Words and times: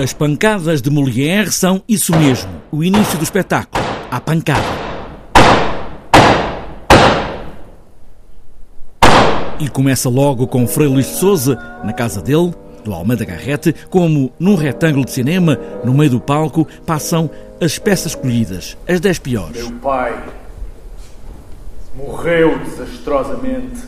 As 0.00 0.14
pancadas 0.14 0.80
de 0.80 0.88
Molière 0.88 1.52
são 1.52 1.82
isso 1.86 2.16
mesmo, 2.16 2.50
o 2.72 2.82
início 2.82 3.18
do 3.18 3.22
espetáculo, 3.22 3.84
a 4.10 4.18
pancada. 4.18 4.64
E 9.58 9.68
começa 9.68 10.08
logo 10.08 10.46
com 10.46 10.66
Frei 10.66 10.88
Luís 10.88 11.04
de 11.04 11.16
Souza, 11.16 11.54
na 11.84 11.92
casa 11.92 12.22
dele, 12.22 12.54
do 12.82 12.94
Almeida 12.94 13.26
Garrete, 13.26 13.74
como 13.90 14.32
num 14.40 14.54
retângulo 14.54 15.04
de 15.04 15.10
cinema, 15.10 15.60
no 15.84 15.92
meio 15.92 16.12
do 16.12 16.20
palco, 16.20 16.66
passam 16.86 17.28
as 17.60 17.78
peças 17.78 18.12
escolhidas, 18.12 18.78
as 18.88 19.00
dez 19.00 19.18
piores. 19.18 19.68
Meu 19.68 19.72
pai 19.80 20.18
morreu 21.94 22.58
desastrosamente 22.60 23.82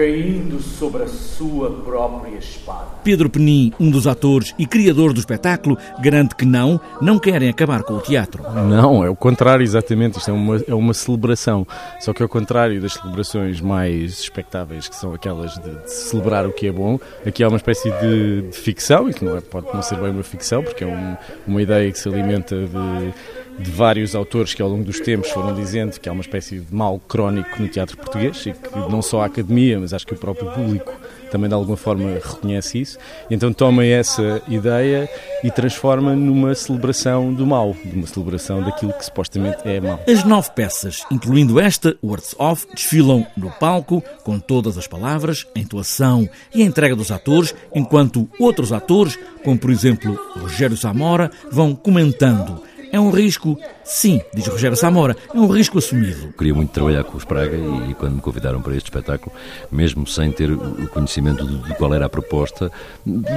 caindo 0.00 0.62
sobre 0.62 1.02
a 1.02 1.06
sua 1.06 1.70
própria 1.70 2.38
espada. 2.38 2.86
Pedro 3.04 3.28
Penin, 3.28 3.70
um 3.78 3.90
dos 3.90 4.06
atores 4.06 4.54
e 4.58 4.64
criador 4.64 5.12
do 5.12 5.20
espetáculo, 5.20 5.76
garante 6.00 6.34
que 6.34 6.46
não, 6.46 6.80
não 7.02 7.18
querem 7.18 7.50
acabar 7.50 7.82
com 7.82 7.92
o 7.92 8.00
teatro. 8.00 8.42
Não, 8.50 9.04
é 9.04 9.10
o 9.10 9.14
contrário 9.14 9.62
exatamente, 9.62 10.16
isto 10.16 10.30
é 10.30 10.32
uma, 10.32 10.56
é 10.66 10.74
uma 10.74 10.94
celebração, 10.94 11.66
só 12.00 12.14
que 12.14 12.22
ao 12.22 12.30
contrário 12.30 12.80
das 12.80 12.94
celebrações 12.94 13.60
mais 13.60 14.20
expectáveis, 14.20 14.88
que 14.88 14.96
são 14.96 15.12
aquelas 15.12 15.52
de, 15.56 15.70
de 15.70 15.92
celebrar 15.92 16.46
o 16.46 16.52
que 16.52 16.66
é 16.66 16.72
bom, 16.72 16.98
aqui 17.26 17.44
há 17.44 17.48
uma 17.48 17.58
espécie 17.58 17.90
de, 18.00 18.48
de 18.48 18.56
ficção, 18.56 19.06
e 19.10 19.12
que 19.12 19.22
não 19.22 19.36
é, 19.36 19.42
pode 19.42 19.66
não 19.66 19.82
ser 19.82 19.96
bem 19.96 20.12
uma 20.12 20.22
ficção, 20.22 20.62
porque 20.62 20.82
é 20.82 20.86
um, 20.86 21.14
uma 21.46 21.60
ideia 21.60 21.92
que 21.92 21.98
se 21.98 22.08
alimenta 22.08 22.56
de 22.56 23.12
de 23.60 23.70
vários 23.70 24.14
autores 24.14 24.54
que 24.54 24.62
ao 24.62 24.68
longo 24.68 24.84
dos 24.84 25.00
tempos 25.00 25.30
foram 25.30 25.54
dizendo 25.54 25.98
que 26.00 26.08
há 26.08 26.12
uma 26.12 26.22
espécie 26.22 26.60
de 26.60 26.74
mal 26.74 26.98
crónico 26.98 27.60
no 27.60 27.68
teatro 27.68 27.96
português 27.96 28.46
e 28.46 28.52
que 28.52 28.78
não 28.90 29.02
só 29.02 29.22
a 29.22 29.26
academia, 29.26 29.78
mas 29.78 29.92
acho 29.92 30.06
que 30.06 30.14
o 30.14 30.18
próprio 30.18 30.50
público 30.52 30.92
também 31.30 31.48
de 31.48 31.54
alguma 31.54 31.76
forma 31.76 32.10
reconhece 32.14 32.80
isso. 32.80 32.98
Então 33.30 33.52
toma 33.52 33.84
essa 33.84 34.42
ideia 34.48 35.08
e 35.44 35.50
transforma 35.50 36.14
numa 36.14 36.54
celebração 36.54 37.32
do 37.32 37.46
mal, 37.46 37.74
de 37.84 37.96
uma 37.96 38.06
celebração 38.06 38.62
daquilo 38.62 38.92
que 38.92 39.04
supostamente 39.04 39.58
é 39.64 39.80
mal. 39.80 40.00
As 40.08 40.24
nove 40.24 40.50
peças, 40.50 41.04
incluindo 41.10 41.60
esta, 41.60 41.96
Words 42.02 42.34
Off, 42.38 42.66
desfilam 42.74 43.26
no 43.36 43.50
palco 43.50 44.02
com 44.24 44.38
todas 44.38 44.76
as 44.76 44.86
palavras, 44.86 45.46
a 45.54 45.58
entoação 45.58 46.28
e 46.54 46.62
a 46.62 46.66
entrega 46.66 46.96
dos 46.96 47.10
atores, 47.10 47.54
enquanto 47.74 48.28
outros 48.38 48.72
atores, 48.72 49.18
como 49.44 49.58
por 49.58 49.70
exemplo 49.70 50.18
Rogério 50.36 50.76
Zamora, 50.76 51.30
vão 51.50 51.74
comentando 51.74 52.69
é 52.92 52.98
um 52.98 53.10
risco, 53.10 53.58
sim, 53.84 54.20
diz 54.34 54.46
Rogério 54.46 54.76
Samora, 54.76 55.16
é 55.32 55.38
um 55.38 55.46
risco 55.46 55.78
assumido. 55.78 56.32
Queria 56.36 56.54
muito 56.54 56.70
trabalhar 56.70 57.04
com 57.04 57.16
os 57.16 57.24
Praga 57.24 57.56
e, 57.56 57.90
e 57.90 57.94
quando 57.94 58.14
me 58.16 58.20
convidaram 58.20 58.60
para 58.60 58.74
este 58.74 58.86
espetáculo, 58.86 59.34
mesmo 59.70 60.06
sem 60.06 60.32
ter 60.32 60.50
o 60.50 60.88
conhecimento 60.88 61.46
de, 61.46 61.58
de 61.58 61.74
qual 61.76 61.94
era 61.94 62.06
a 62.06 62.08
proposta, 62.08 62.70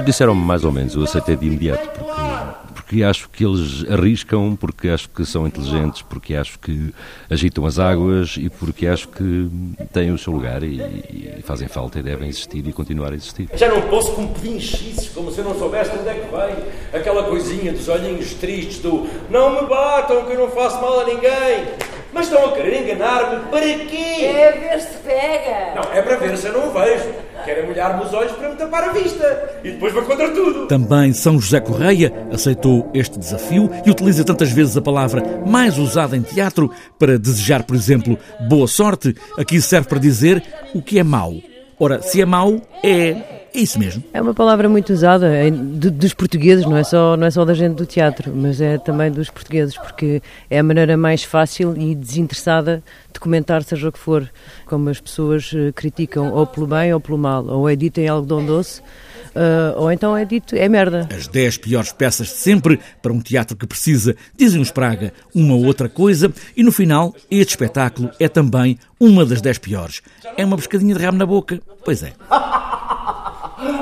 disseram-me 0.04 0.44
mais 0.44 0.64
ou 0.64 0.72
menos, 0.72 0.94
eu 0.94 1.04
aceitei 1.04 1.36
de 1.36 1.46
imediato, 1.46 1.88
porque 1.90 2.63
porque 2.94 3.02
acho 3.02 3.28
que 3.28 3.44
eles 3.44 3.84
arriscam, 3.90 4.54
porque 4.54 4.88
acho 4.88 5.08
que 5.08 5.26
são 5.26 5.48
inteligentes, 5.48 6.02
porque 6.02 6.36
acho 6.36 6.56
que 6.60 6.94
agitam 7.28 7.66
as 7.66 7.80
águas 7.80 8.36
e 8.38 8.48
porque 8.48 8.86
acho 8.86 9.08
que 9.08 9.50
têm 9.92 10.12
o 10.12 10.18
seu 10.18 10.32
lugar 10.32 10.62
e, 10.62 10.76
e 10.78 11.42
fazem 11.42 11.66
falta 11.66 11.98
e 11.98 12.02
devem 12.02 12.28
existir 12.28 12.64
e 12.64 12.72
continuar 12.72 13.10
a 13.10 13.16
existir. 13.16 13.48
Já 13.54 13.68
não 13.68 13.82
posso 13.82 14.12
com 14.12 14.28
pedinchices, 14.28 15.08
como 15.08 15.32
se 15.32 15.38
eu 15.38 15.44
não 15.44 15.58
soubesse 15.58 15.90
onde 15.98 16.08
é 16.08 16.14
que 16.14 16.30
vem. 16.30 17.00
Aquela 17.00 17.24
coisinha 17.24 17.72
dos 17.72 17.88
olhinhos 17.88 18.34
tristes 18.34 18.78
do 18.78 19.08
não 19.28 19.60
me 19.60 19.68
batam 19.68 20.24
que 20.26 20.32
eu 20.32 20.38
não 20.38 20.50
faço 20.50 20.80
mal 20.80 21.00
a 21.00 21.04
ninguém. 21.04 21.66
Mas 22.12 22.26
estão 22.26 22.46
a 22.46 22.52
querer 22.52 22.80
enganar-me 22.80 23.50
para 23.50 23.60
quê? 23.86 24.24
É 24.24 24.52
ver 24.52 24.80
se 24.80 24.98
pega. 24.98 25.74
Não, 25.74 25.92
é 25.92 26.00
para 26.00 26.14
ver 26.14 26.38
se 26.38 26.46
eu 26.46 26.52
não 26.52 26.72
vejo. 26.72 27.12
Querem 27.44 27.66
molhar-me 27.66 28.04
os 28.04 28.12
olhos 28.12 28.32
para 28.32 28.48
me 28.48 28.56
tapar 28.56 28.84
a 28.84 28.92
vista. 28.92 29.60
E 29.62 29.72
depois 29.72 29.92
vou 29.92 30.02
contra 30.02 30.30
tudo. 30.30 30.66
Também 30.66 31.12
São 31.12 31.38
José 31.40 31.60
Correia 31.60 32.12
aceitou 32.32 32.90
este 32.94 33.18
desafio 33.18 33.70
e 33.84 33.90
utiliza 33.90 34.24
tantas 34.24 34.50
vezes 34.50 34.76
a 34.76 34.82
palavra 34.82 35.22
mais 35.46 35.78
usada 35.78 36.16
em 36.16 36.22
teatro 36.22 36.70
para 36.98 37.18
desejar, 37.18 37.64
por 37.64 37.76
exemplo, 37.76 38.18
boa 38.48 38.66
sorte. 38.66 39.14
Aqui 39.38 39.60
serve 39.60 39.88
para 39.88 39.98
dizer 39.98 40.42
o 40.74 40.80
que 40.80 40.98
é 40.98 41.04
mau. 41.04 41.34
Ora, 41.78 42.00
se 42.00 42.20
é 42.20 42.24
mau, 42.24 42.60
é 42.82 43.43
é 43.54 43.60
isso 43.60 43.78
mesmo. 43.78 44.02
É 44.12 44.20
uma 44.20 44.34
palavra 44.34 44.68
muito 44.68 44.92
usada 44.92 45.32
é 45.32 45.48
dos 45.48 46.12
portugueses, 46.12 46.66
não 46.66 46.76
é, 46.76 46.82
só, 46.82 47.16
não 47.16 47.26
é 47.26 47.30
só 47.30 47.44
da 47.44 47.54
gente 47.54 47.76
do 47.76 47.86
teatro, 47.86 48.32
mas 48.34 48.60
é 48.60 48.78
também 48.78 49.12
dos 49.12 49.30
portugueses, 49.30 49.76
porque 49.76 50.20
é 50.50 50.58
a 50.58 50.62
maneira 50.62 50.96
mais 50.96 51.22
fácil 51.22 51.76
e 51.76 51.94
desinteressada 51.94 52.82
de 53.12 53.20
comentar, 53.20 53.62
seja 53.62 53.88
o 53.88 53.92
que 53.92 53.98
for, 53.98 54.28
como 54.66 54.90
as 54.90 55.00
pessoas 55.00 55.52
eh, 55.54 55.70
criticam 55.70 56.32
ou 56.32 56.44
pelo 56.46 56.66
bem 56.66 56.92
ou 56.92 56.98
pelo 57.00 57.16
mal, 57.16 57.46
ou 57.46 57.68
é 57.68 57.76
dito 57.76 58.00
em 58.00 58.08
algodão 58.08 58.44
doce, 58.44 58.80
uh, 58.80 59.78
ou 59.78 59.92
então 59.92 60.16
é 60.16 60.24
dito 60.24 60.56
é 60.56 60.68
merda. 60.68 61.08
As 61.14 61.28
10 61.28 61.58
piores 61.58 61.92
peças 61.92 62.26
de 62.26 62.34
sempre 62.34 62.80
para 63.00 63.12
um 63.12 63.20
teatro 63.20 63.56
que 63.56 63.68
precisa, 63.68 64.16
dizem 64.36 64.60
os 64.60 64.72
Praga, 64.72 65.12
uma 65.32 65.54
ou 65.54 65.64
outra 65.64 65.88
coisa, 65.88 66.32
e 66.56 66.64
no 66.64 66.72
final, 66.72 67.14
este 67.30 67.50
espetáculo 67.50 68.10
é 68.18 68.28
também 68.28 68.76
uma 68.98 69.24
das 69.24 69.40
10 69.40 69.58
piores. 69.58 70.02
É 70.36 70.44
uma 70.44 70.56
pescadinha 70.56 70.94
de 70.94 71.00
rabo 71.00 71.16
na 71.16 71.26
boca, 71.26 71.60
pois 71.84 72.02
é. 72.02 72.14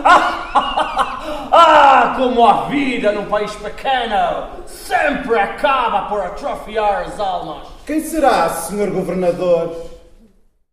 ah, 1.53 2.15
como 2.17 2.47
a 2.47 2.65
vida 2.65 3.13
num 3.13 3.27
país 3.27 3.55
pequeno 3.57 4.49
sempre 4.67 5.39
acaba 5.39 6.09
por 6.09 6.21
atrofiar 6.21 7.03
as 7.03 7.21
almas. 7.21 7.69
Quem 7.87 8.01
será, 8.01 8.49
senhor 8.49 8.91
governador? 8.91 9.92